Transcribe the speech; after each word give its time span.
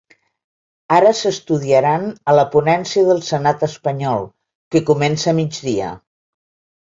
Ara 0.99 1.09
s’estudiaran 1.17 2.07
a 2.31 2.35
la 2.39 2.45
ponència 2.55 3.03
del 3.09 3.21
senat 3.27 3.65
espanyol 3.69 4.25
que 4.77 4.81
comença 4.91 5.29
a 5.33 5.35
migdia. 5.41 5.93